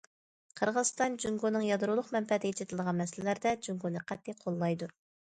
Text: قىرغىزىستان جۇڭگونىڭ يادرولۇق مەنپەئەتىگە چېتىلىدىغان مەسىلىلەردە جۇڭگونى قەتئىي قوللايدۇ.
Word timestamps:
قىرغىزىستان 0.59 1.17
جۇڭگونىڭ 1.23 1.65
يادرولۇق 1.65 2.09
مەنپەئەتىگە 2.15 2.57
چېتىلىدىغان 2.59 2.97
مەسىلىلەردە 3.01 3.53
جۇڭگونى 3.67 4.01
قەتئىي 4.13 4.37
قوللايدۇ. 4.41 4.89